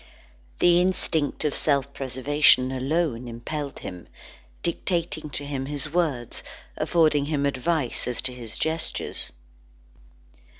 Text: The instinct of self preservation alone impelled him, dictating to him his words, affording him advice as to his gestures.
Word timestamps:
The 0.57 0.81
instinct 0.81 1.45
of 1.45 1.53
self 1.53 1.93
preservation 1.93 2.71
alone 2.71 3.27
impelled 3.27 3.77
him, 3.77 4.07
dictating 4.63 5.29
to 5.29 5.45
him 5.45 5.67
his 5.67 5.93
words, 5.93 6.41
affording 6.75 7.25
him 7.25 7.45
advice 7.45 8.07
as 8.07 8.19
to 8.21 8.33
his 8.33 8.57
gestures. 8.57 9.31